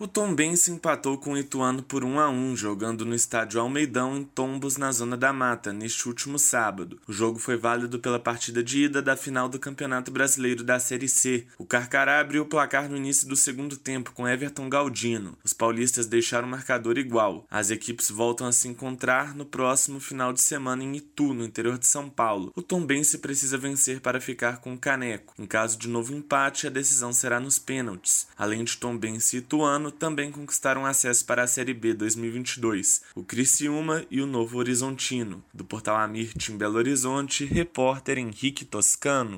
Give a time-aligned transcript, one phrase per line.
[0.00, 4.22] O Tombense empatou com o Ituano por 1 a 1, jogando no estádio Almeidão em
[4.22, 7.00] Tombos, na Zona da Mata, neste último sábado.
[7.08, 11.08] O jogo foi válido pela partida de ida da final do Campeonato Brasileiro da Série
[11.08, 11.48] C.
[11.58, 15.36] O Carcará abriu o placar no início do segundo tempo com Everton Galdino.
[15.42, 17.44] Os paulistas deixaram o marcador igual.
[17.50, 21.76] As equipes voltam a se encontrar no próximo final de semana em Itu, no interior
[21.76, 22.52] de São Paulo.
[22.54, 25.34] O Tombense precisa vencer para ficar com o caneco.
[25.36, 28.28] Em caso de novo empate, a decisão será nos pênaltis.
[28.38, 33.24] Além de Tombense e Ituano, ano também conquistaram acesso para a Série B 2022, o
[33.24, 35.42] Criciúma e o Novo Horizontino.
[35.52, 39.36] Do portal Amirte em Belo Horizonte, repórter Henrique Toscano.